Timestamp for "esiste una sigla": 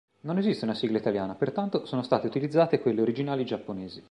0.39-0.97